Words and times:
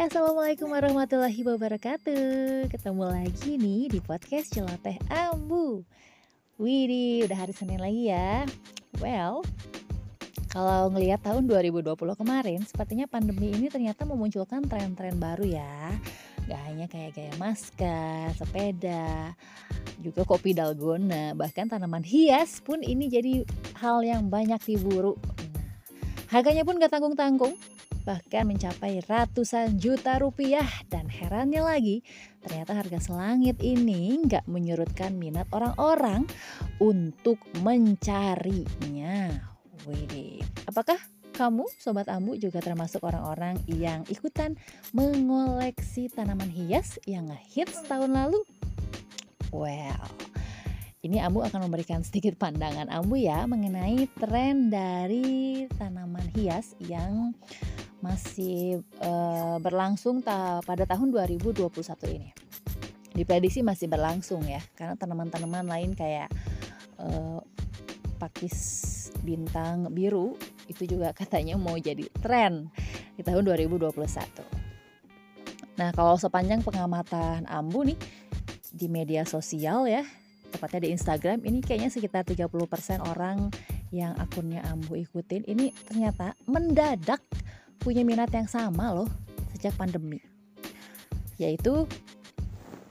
assalamualaikum 0.00 0.72
warahmatullahi 0.72 1.44
wabarakatuh. 1.44 2.72
Ketemu 2.72 3.04
lagi 3.04 3.60
nih 3.60 3.92
di 3.92 4.00
podcast 4.00 4.48
Celoteh 4.48 4.96
Ambu. 5.12 5.84
Widih, 6.56 7.28
udah 7.28 7.44
hari 7.44 7.52
Senin 7.52 7.76
lagi 7.76 8.08
ya. 8.08 8.48
Well, 8.96 9.44
kalau 10.48 10.88
ngelihat 10.88 11.20
tahun 11.20 11.44
2020 11.44 12.16
kemarin, 12.16 12.64
sepertinya 12.64 13.04
pandemi 13.12 13.52
ini 13.52 13.68
ternyata 13.68 14.08
memunculkan 14.08 14.64
tren-tren 14.64 15.20
baru 15.20 15.44
ya. 15.44 15.92
Gak 16.48 16.60
hanya 16.64 16.88
kayak 16.88 17.20
gaya 17.20 17.32
masker, 17.36 18.32
sepeda, 18.40 19.36
juga 20.00 20.24
kopi 20.24 20.56
dalgona, 20.56 21.36
bahkan 21.36 21.68
tanaman 21.68 22.08
hias 22.08 22.64
pun 22.64 22.80
ini 22.80 23.12
jadi 23.12 23.44
hal 23.76 24.00
yang 24.00 24.32
banyak 24.32 24.64
diburu. 24.64 25.20
Nah, 25.52 25.68
harganya 26.32 26.64
pun 26.64 26.80
gak 26.80 26.88
tanggung-tanggung, 26.88 27.52
bahkan 28.10 28.42
mencapai 28.42 29.06
ratusan 29.06 29.78
juta 29.78 30.18
rupiah 30.18 30.66
dan 30.90 31.06
herannya 31.06 31.62
lagi 31.62 32.02
ternyata 32.42 32.74
harga 32.74 32.98
selangit 32.98 33.62
ini 33.62 34.18
nggak 34.26 34.50
menyurutkan 34.50 35.14
minat 35.14 35.46
orang-orang 35.54 36.26
untuk 36.82 37.38
mencarinya. 37.62 39.30
Wih, 39.86 40.42
apakah 40.66 40.98
kamu 41.38 41.70
sobat 41.78 42.10
ambu 42.10 42.34
juga 42.34 42.58
termasuk 42.58 42.98
orang-orang 43.06 43.62
yang 43.70 44.02
ikutan 44.10 44.58
mengoleksi 44.90 46.10
tanaman 46.10 46.50
hias 46.50 46.98
yang 47.06 47.30
ngehits 47.30 47.86
tahun 47.86 48.10
lalu? 48.10 48.42
Well, 49.54 50.10
ini 51.00 51.16
Ambu 51.16 51.40
akan 51.40 51.64
memberikan 51.64 52.04
sedikit 52.04 52.36
pandangan 52.36 52.92
Ambu 52.92 53.16
ya 53.16 53.48
mengenai 53.48 54.04
tren 54.20 54.68
dari 54.68 55.64
tanaman 55.80 56.28
hias 56.36 56.76
yang 56.76 57.32
masih 58.00 58.80
uh, 59.04 59.60
berlangsung 59.60 60.24
ta 60.24 60.60
pada 60.64 60.88
tahun 60.88 61.12
2021 61.12 61.68
ini. 62.16 62.32
Diprediksi 63.12 63.60
masih 63.60 63.88
berlangsung 63.88 64.44
ya, 64.48 64.60
karena 64.76 64.96
tanaman-tanaman 64.96 65.68
lain 65.68 65.92
kayak 65.92 66.32
uh, 67.00 67.40
pakis 68.20 68.56
bintang 69.24 69.88
biru 69.92 70.36
itu 70.68 70.84
juga 70.96 71.12
katanya 71.20 71.56
mau 71.60 71.76
jadi 71.76 72.04
tren 72.20 72.68
di 73.16 73.22
tahun 73.24 73.44
2021. 73.44 73.92
Nah, 75.80 75.96
kalau 75.96 76.20
sepanjang 76.20 76.60
pengamatan 76.60 77.48
Ambu 77.48 77.88
nih 77.88 77.96
di 78.70 78.86
media 78.92 79.24
sosial 79.24 79.88
ya, 79.88 80.04
tepatnya 80.52 80.84
di 80.84 80.92
Instagram 80.92 81.40
ini 81.46 81.64
kayaknya 81.64 81.88
sekitar 81.88 82.28
30% 82.28 83.00
orang 83.00 83.48
yang 83.90 84.14
akunnya 84.20 84.62
Ambu 84.68 85.00
ikutin 85.00 85.48
ini 85.48 85.72
ternyata 85.88 86.36
mendadak 86.46 87.24
punya 87.80 88.04
minat 88.04 88.28
yang 88.30 88.46
sama 88.46 88.92
loh 88.92 89.08
sejak 89.56 89.74
pandemi 89.74 90.20
yaitu 91.40 91.88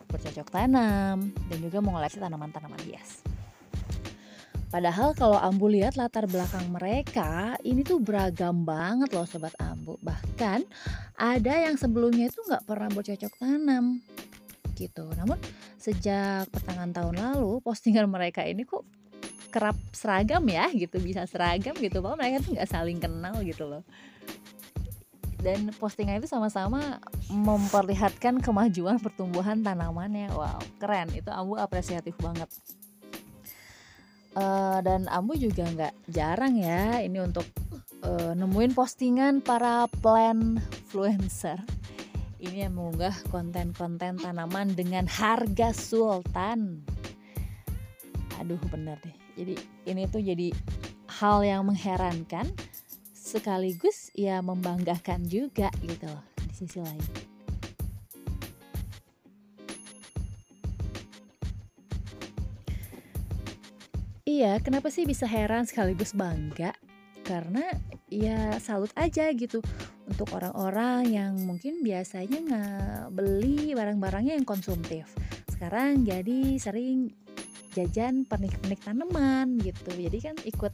bercocok 0.09 0.49
tanam 0.49 1.29
dan 1.29 1.57
juga 1.61 1.77
mengoleksi 1.85 2.17
tanaman-tanaman 2.17 2.81
hias. 2.89 3.21
Padahal 4.69 5.17
kalau 5.17 5.37
Ambu 5.37 5.65
lihat 5.69 5.97
latar 5.97 6.29
belakang 6.29 6.69
mereka 6.69 7.57
ini 7.65 7.81
tuh 7.81 7.97
beragam 7.97 8.65
banget 8.65 9.09
loh 9.13 9.25
sobat 9.25 9.53
Ambu. 9.57 9.97
Bahkan 10.01 10.61
ada 11.17 11.53
yang 11.65 11.73
sebelumnya 11.77 12.29
itu 12.29 12.37
nggak 12.45 12.65
pernah 12.69 12.89
bercocok 12.93 13.33
tanam 13.37 14.01
gitu. 14.77 15.09
Namun 15.17 15.41
sejak 15.81 16.45
pertengahan 16.53 16.93
tahun 16.93 17.15
lalu 17.17 17.65
postingan 17.65 18.05
mereka 18.09 18.45
ini 18.45 18.61
kok 18.61 18.85
kerap 19.49 19.77
seragam 19.89 20.45
ya 20.45 20.69
gitu 20.69 21.01
bisa 21.01 21.25
seragam 21.25 21.73
gitu 21.81 22.05
bahwa 22.05 22.21
mereka 22.21 22.45
tuh 22.45 22.53
nggak 22.53 22.69
saling 22.69 23.01
kenal 23.01 23.33
gitu 23.41 23.65
loh 23.65 23.81
dan 25.39 25.71
postingan 25.79 26.19
itu 26.19 26.27
sama-sama 26.27 26.99
memperlihatkan 27.31 28.43
kemajuan 28.43 28.99
pertumbuhan 28.99 29.63
tanamannya. 29.63 30.31
Wow 30.35 30.59
keren. 30.79 31.11
Itu 31.15 31.31
Ambu 31.31 31.55
apresiatif 31.55 32.15
banget. 32.19 32.51
Uh, 34.35 34.79
dan 34.85 35.09
Ambu 35.09 35.35
juga 35.35 35.65
nggak 35.65 35.93
jarang 36.11 36.53
ya 36.55 37.01
ini 37.01 37.17
untuk 37.17 37.47
uh, 38.05 38.37
nemuin 38.37 38.77
postingan 38.77 39.41
para 39.41 39.89
plant 39.99 40.61
influencer 40.85 41.59
ini 42.39 42.63
yang 42.63 42.79
mengunggah 42.79 43.11
konten-konten 43.27 44.15
tanaman 44.15 44.71
dengan 44.71 45.03
harga 45.11 45.75
sultan. 45.75 46.87
Aduh 48.39 48.59
bener 48.71 48.95
deh. 49.03 49.15
Jadi 49.35 49.53
ini 49.91 50.07
tuh 50.07 50.23
jadi 50.23 50.55
hal 51.19 51.43
yang 51.43 51.67
mengherankan 51.67 52.47
sekaligus 53.29 54.09
ya 54.17 54.41
membanggakan 54.41 55.21
juga 55.29 55.69
gitu 55.85 56.09
loh 56.09 56.25
di 56.49 56.53
sisi 56.57 56.81
lain. 56.81 57.05
Iya, 64.25 64.57
kenapa 64.61 64.89
sih 64.89 65.05
bisa 65.05 65.29
heran 65.29 65.69
sekaligus 65.69 66.17
bangga? 66.17 66.73
Karena 67.21 67.65
ya 68.09 68.57
salut 68.57 68.89
aja 68.97 69.29
gitu 69.33 69.61
untuk 70.09 70.33
orang-orang 70.33 71.13
yang 71.13 71.33
mungkin 71.45 71.85
biasanya 71.85 72.37
nggak 72.41 73.13
beli 73.13 73.77
barang-barangnya 73.77 74.37
yang 74.41 74.47
konsumtif. 74.49 75.05
Sekarang 75.49 76.01
jadi 76.01 76.57
sering 76.57 77.13
jajan 77.77 78.25
pernik-pernik 78.25 78.81
tanaman 78.81 79.61
gitu. 79.61 79.93
Jadi 79.93 80.17
kan 80.17 80.35
ikut 80.41 80.73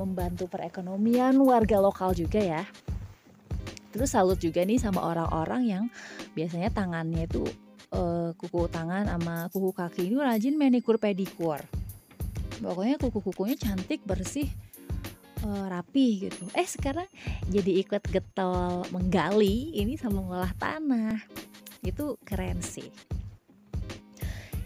membantu 0.00 0.48
perekonomian 0.48 1.36
warga 1.44 1.76
lokal 1.76 2.16
juga 2.16 2.40
ya. 2.40 2.62
Terus 3.90 4.14
salut 4.14 4.38
juga 4.40 4.64
nih 4.64 4.80
sama 4.80 5.04
orang-orang 5.04 5.62
yang 5.66 5.84
biasanya 6.32 6.72
tangannya 6.72 7.26
itu 7.26 7.44
uh, 7.92 8.32
kuku 8.38 8.70
tangan 8.70 9.10
sama 9.10 9.50
kuku 9.50 9.70
kaki 9.74 10.02
ini 10.08 10.16
rajin 10.16 10.56
manikur 10.56 10.96
pedikur. 10.96 11.60
Pokoknya 12.60 13.00
kuku-kukunya 13.00 13.56
cantik, 13.56 14.04
bersih, 14.04 14.46
uh, 15.44 15.66
rapi 15.68 16.28
gitu. 16.28 16.44
Eh 16.52 16.68
sekarang 16.68 17.08
jadi 17.48 17.82
ikut 17.82 18.04
getol 18.12 18.84
menggali 18.94 19.74
ini 19.74 19.96
sama 19.96 20.22
mengolah 20.22 20.52
tanah. 20.56 21.18
Itu 21.82 22.20
keren 22.22 22.60
sih. 22.60 22.88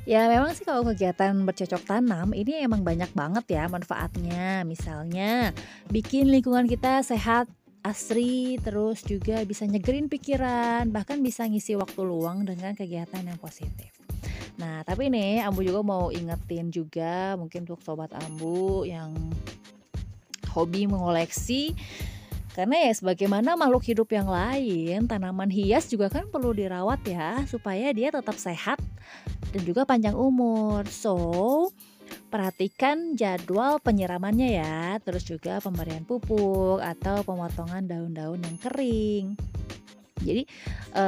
Ya 0.05 0.29
memang 0.29 0.53
sih 0.53 0.69
kalau 0.69 0.85
kegiatan 0.85 1.33
bercocok 1.49 1.89
tanam 1.89 2.37
ini 2.37 2.61
emang 2.61 2.85
banyak 2.85 3.09
banget 3.17 3.57
ya 3.57 3.65
manfaatnya. 3.73 4.61
Misalnya 4.69 5.57
bikin 5.89 6.29
lingkungan 6.29 6.69
kita 6.69 7.01
sehat, 7.01 7.49
asri, 7.81 8.61
terus 8.61 9.01
juga 9.01 9.41
bisa 9.49 9.65
nyegerin 9.65 10.13
pikiran, 10.13 10.93
bahkan 10.93 11.25
bisa 11.25 11.49
ngisi 11.49 11.73
waktu 11.81 12.05
luang 12.05 12.45
dengan 12.45 12.77
kegiatan 12.77 13.25
yang 13.25 13.41
positif. 13.41 13.97
Nah 14.61 14.85
tapi 14.85 15.09
nih 15.09 15.41
Ambu 15.41 15.65
juga 15.65 15.81
mau 15.81 16.13
ingetin 16.13 16.69
juga 16.69 17.41
mungkin 17.41 17.65
untuk 17.65 17.81
sobat 17.81 18.13
Ambu 18.13 18.85
yang 18.85 19.17
hobi 20.53 20.85
mengoleksi 20.85 21.73
karena 22.55 22.87
ya 22.87 22.93
sebagaimana 22.95 23.59
makhluk 23.59 23.83
hidup 23.83 24.15
yang 24.15 24.31
lain, 24.31 25.11
tanaman 25.11 25.51
hias 25.51 25.91
juga 25.91 26.07
kan 26.07 26.31
perlu 26.31 26.55
dirawat 26.55 27.03
ya 27.03 27.43
supaya 27.51 27.91
dia 27.91 28.15
tetap 28.15 28.39
sehat 28.39 28.79
dan 29.55 29.63
juga 29.63 29.87
panjang 29.87 30.19
umur. 30.19 30.83
So, 30.91 31.71
perhatikan 32.29 33.15
jadwal 33.15 33.79
penyiramannya 33.79 34.59
ya, 34.59 34.99
terus 34.99 35.23
juga 35.23 35.63
pemberian 35.63 36.03
pupuk 36.03 36.83
atau 36.83 37.23
pemotongan 37.23 37.87
daun-daun 37.87 38.43
yang 38.43 38.59
kering. 38.59 39.39
Jadi 40.25 40.49
e, 40.97 41.05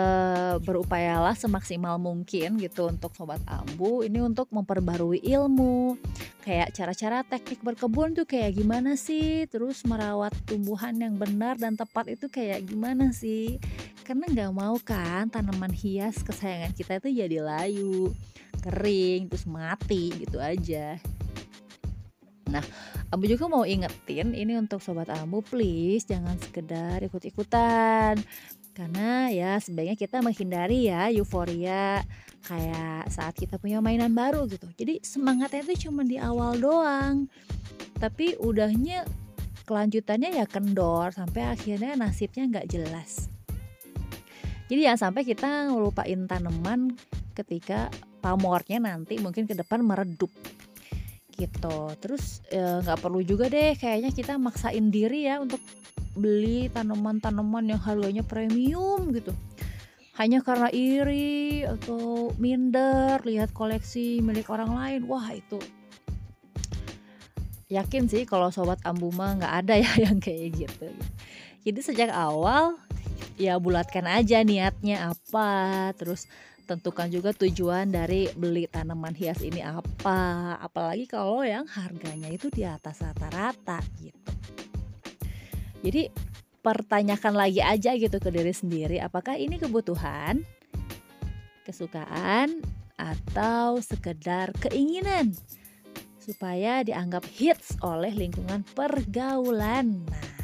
berupayalah 0.61 1.33
semaksimal 1.33 1.97
mungkin 1.97 2.61
gitu 2.61 2.93
untuk 2.93 3.17
sobat 3.17 3.41
ambu. 3.49 4.05
Ini 4.05 4.21
untuk 4.21 4.53
memperbarui 4.53 5.25
ilmu. 5.25 5.97
Kayak 6.45 6.77
cara-cara 6.77 7.25
teknik 7.27 7.65
berkebun 7.65 8.13
tuh 8.15 8.29
kayak 8.29 8.61
gimana 8.61 8.95
sih? 8.95 9.49
Terus 9.49 9.83
merawat 9.89 10.37
tumbuhan 10.45 10.95
yang 11.01 11.17
benar 11.17 11.57
dan 11.57 11.75
tepat 11.75 12.13
itu 12.13 12.29
kayak 12.29 12.69
gimana 12.69 13.11
sih? 13.11 13.57
Karena 14.05 14.29
nggak 14.31 14.53
mau 14.55 14.77
kan 14.79 15.27
tanaman 15.33 15.73
hias 15.75 16.23
kesayangan 16.23 16.77
kita 16.77 17.03
itu 17.03 17.09
jadi 17.27 17.39
layu 17.43 18.15
kering 18.67 19.31
terus 19.31 19.47
mati 19.47 20.11
gitu 20.19 20.43
aja 20.43 20.99
Nah, 22.47 22.63
Ambu 23.11 23.27
juga 23.27 23.51
mau 23.51 23.67
ingetin 23.67 24.31
ini 24.31 24.55
untuk 24.55 24.79
sobat 24.79 25.11
Ambu 25.11 25.43
please 25.43 26.07
jangan 26.07 26.39
sekedar 26.39 27.03
ikut-ikutan. 27.03 28.23
Karena 28.77 29.33
ya 29.33 29.57
sebaiknya 29.59 29.97
kita 29.97 30.21
menghindari 30.21 30.87
ya 30.87 31.09
euforia 31.11 32.05
kayak 32.47 33.09
saat 33.11 33.35
kita 33.35 33.59
punya 33.59 33.83
mainan 33.83 34.15
baru 34.15 34.47
gitu. 34.47 34.69
Jadi 34.79 35.03
semangatnya 35.03 35.67
itu 35.67 35.89
cuma 35.89 36.07
di 36.07 36.21
awal 36.21 36.61
doang. 36.61 37.27
Tapi 37.99 38.39
udahnya 38.39 39.03
kelanjutannya 39.67 40.39
ya 40.39 40.47
kendor 40.47 41.11
sampai 41.11 41.51
akhirnya 41.51 41.99
nasibnya 41.99 42.47
nggak 42.47 42.69
jelas. 42.71 43.27
Jadi 44.71 44.87
jangan 44.87 45.11
sampai 45.11 45.23
kita 45.27 45.73
ngelupain 45.73 46.27
tanaman 46.31 46.95
ketika 47.35 47.91
pamornya 48.21 48.81
nanti 48.83 49.21
mungkin 49.21 49.45
ke 49.45 49.55
depan 49.55 49.85
meredup. 49.85 50.33
Gitu. 51.37 51.79
Terus 52.01 52.41
e, 52.49 52.59
nggak 52.59 52.99
e, 52.99 53.03
perlu 53.03 53.21
juga 53.21 53.47
deh 53.53 53.77
kayaknya 53.77 54.11
kita 54.13 54.41
maksain 54.41 54.89
diri 54.89 55.29
ya 55.29 55.39
untuk 55.39 55.61
beli 56.17 56.73
tanaman-tanaman 56.73 57.77
yang 57.77 57.81
harganya 57.81 58.25
premium 58.25 59.13
gitu. 59.13 59.37
Hanya 60.17 60.41
karena 60.41 60.73
iri 60.73 61.69
atau 61.69 62.33
minder 62.41 63.21
lihat 63.21 63.53
koleksi 63.53 64.25
milik 64.25 64.49
orang 64.49 64.73
lain 64.73 65.01
wah 65.05 65.29
itu. 65.29 65.61
Yakin 67.69 68.09
sih 68.09 68.25
kalau 68.25 68.49
sobat 68.49 68.81
ambu 68.87 69.13
mah 69.13 69.37
nggak 69.37 69.55
ada 69.61 69.75
ya 69.77 69.93
yang 70.09 70.17
kayak 70.17 70.57
gitu. 70.57 70.89
Jadi 71.69 71.81
sejak 71.85 72.11
awal 72.15 72.81
ya 73.37 73.61
bulatkan 73.61 74.09
aja 74.09 74.41
niatnya 74.41 75.13
apa 75.13 75.93
terus 76.01 76.25
tentukan 76.67 77.07
juga 77.07 77.31
tujuan 77.31 77.89
dari 77.89 78.27
beli 78.35 78.67
tanaman 78.67 79.15
hias 79.15 79.41
ini 79.41 79.63
apa. 79.63 80.59
Apalagi 80.59 81.07
kalau 81.07 81.47
yang 81.47 81.65
harganya 81.71 82.27
itu 82.27 82.51
di 82.51 82.67
atas 82.67 83.01
rata-rata 83.01 83.79
gitu. 84.03 84.33
Jadi 85.87 86.11
pertanyakan 86.67 87.39
lagi 87.39 87.63
aja 87.63 87.95
gitu 87.95 88.19
ke 88.19 88.29
diri 88.35 88.51
sendiri 88.51 88.99
apakah 88.99 89.39
ini 89.39 89.55
kebutuhan, 89.55 90.43
kesukaan 91.63 92.59
atau 92.99 93.79
sekedar 93.79 94.51
keinginan 94.59 95.31
supaya 96.19 96.83
dianggap 96.83 97.23
hits 97.31 97.79
oleh 97.87 98.11
lingkungan 98.11 98.67
pergaulan. 98.75 100.03
Nah, 100.11 100.35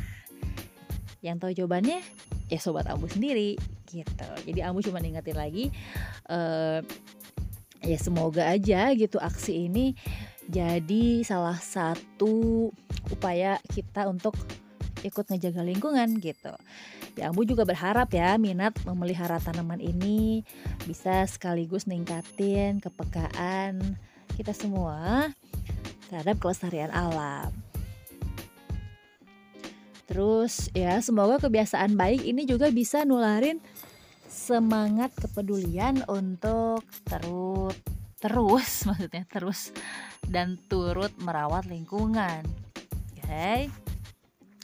yang 1.26 1.42
tahu 1.42 1.50
jawabannya 1.50 1.98
ya 2.46 2.58
sobat 2.62 2.86
Ambu 2.86 3.10
sendiri 3.10 3.58
gitu. 3.92 4.28
Jadi 4.48 4.60
Ambu 4.64 4.80
cuma 4.80 5.04
ingetin 5.04 5.36
lagi 5.36 5.64
uh, 6.32 6.80
ya 7.84 7.98
semoga 8.00 8.48
aja 8.48 8.96
gitu 8.96 9.20
aksi 9.20 9.68
ini 9.68 9.92
jadi 10.48 11.22
salah 11.22 11.58
satu 11.60 12.70
upaya 13.12 13.60
kita 13.70 14.08
untuk 14.10 14.34
ikut 15.02 15.26
ngejaga 15.28 15.62
lingkungan 15.66 16.18
gitu. 16.22 16.54
Ya, 17.18 17.28
Ambu 17.28 17.44
juga 17.44 17.68
berharap 17.68 18.08
ya 18.14 18.40
minat 18.40 18.72
memelihara 18.88 19.36
tanaman 19.42 19.82
ini 19.82 20.46
bisa 20.88 21.26
sekaligus 21.28 21.84
ningkatin 21.84 22.80
kepekaan 22.80 23.98
kita 24.38 24.56
semua 24.56 25.28
terhadap 26.08 26.40
kelestarian 26.40 26.90
alam. 26.94 27.52
Terus 30.08 30.68
ya 30.76 31.00
semoga 31.00 31.40
kebiasaan 31.40 31.96
baik 31.96 32.24
ini 32.24 32.44
juga 32.44 32.68
bisa 32.68 33.04
nularin 33.04 33.60
semangat 34.42 35.14
kepedulian 35.14 36.02
untuk 36.10 36.82
terus 37.06 37.78
terus 38.18 38.70
maksudnya 38.90 39.22
terus 39.30 39.70
dan 40.26 40.58
turut 40.66 41.14
merawat 41.22 41.70
lingkungan. 41.70 42.42
Oke. 43.14 43.22
Okay? 43.22 43.60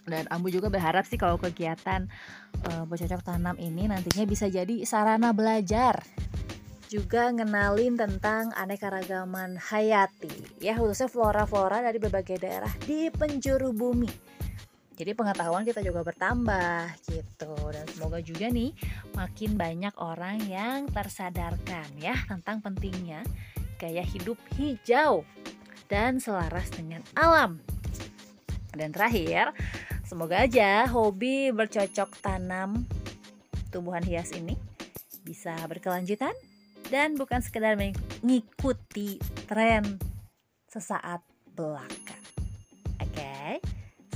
dan 0.09 0.25
Ambu 0.33 0.49
juga 0.49 0.73
berharap 0.73 1.05
sih 1.05 1.21
kalau 1.21 1.37
kegiatan 1.37 2.09
uh, 2.65 2.85
bercocok 2.89 3.21
tanam 3.23 3.55
ini 3.61 3.87
nantinya 3.87 4.25
bisa 4.25 4.49
jadi 4.49 4.83
sarana 4.89 5.37
belajar 5.37 6.01
juga 6.89 7.29
ngenalin 7.29 8.01
tentang 8.01 8.49
aneka 8.57 8.89
ragaman 8.89 9.61
hayati 9.61 10.33
ya 10.65 10.73
khususnya 10.81 11.13
flora-flora 11.13 11.85
dari 11.85 12.01
berbagai 12.01 12.41
daerah 12.41 12.73
di 12.89 13.13
penjuru 13.13 13.77
bumi 13.77 14.09
jadi 14.99 15.15
pengetahuan 15.15 15.63
kita 15.63 15.79
juga 15.81 16.03
bertambah 16.03 16.91
gitu 17.07 17.55
dan 17.71 17.87
semoga 17.95 18.19
juga 18.19 18.51
nih 18.51 18.75
makin 19.15 19.55
banyak 19.55 19.95
orang 20.03 20.43
yang 20.51 20.91
tersadarkan 20.91 21.87
ya 21.97 22.19
tentang 22.27 22.59
pentingnya 22.59 23.23
gaya 23.79 24.03
hidup 24.03 24.37
hijau 24.59 25.23
dan 25.87 26.19
selaras 26.19 26.69
dengan 26.75 27.01
alam 27.15 27.63
dan 28.75 28.91
terakhir 28.91 29.55
Semoga 30.09 30.49
aja 30.49 30.89
hobi 30.89 31.53
bercocok 31.53 32.25
tanam 32.25 32.89
tumbuhan 33.69 34.01
hias 34.01 34.33
ini 34.33 34.57
bisa 35.21 35.53
berkelanjutan 35.69 36.33
dan 36.89 37.13
bukan 37.21 37.45
sekedar 37.45 37.77
mengikuti 37.77 39.21
tren 39.45 40.01
sesaat 40.73 41.21
belaka. 41.53 42.18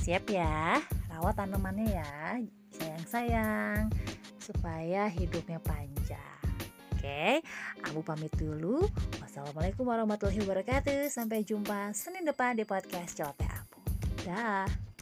Siap 0.03 0.27
ya? 0.35 0.83
Rawat 1.07 1.39
tanamannya 1.39 1.95
ya, 1.95 2.35
sayang-sayang, 2.75 3.87
supaya 4.35 5.07
hidupnya 5.07 5.63
panjang. 5.63 6.43
Oke, 6.91 7.39
aku 7.79 8.03
pamit 8.03 8.35
dulu. 8.35 8.83
Wassalamualaikum 9.23 9.87
warahmatullahi 9.87 10.43
wabarakatuh. 10.43 11.07
Sampai 11.07 11.47
jumpa 11.47 11.95
Senin 11.95 12.27
depan 12.27 12.59
di 12.59 12.67
podcast 12.67 13.15
Celoteh 13.15 13.47
Abu. 13.47 13.79
Dah. 14.27 14.92